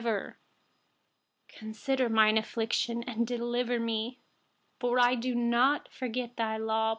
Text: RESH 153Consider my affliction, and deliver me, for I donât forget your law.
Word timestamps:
RESH 0.03 0.33
153Consider 1.59 2.09
my 2.09 2.29
affliction, 2.31 3.03
and 3.05 3.27
deliver 3.27 3.79
me, 3.79 4.17
for 4.79 4.99
I 4.99 5.15
donât 5.15 5.89
forget 5.91 6.31
your 6.39 6.57
law. 6.57 6.89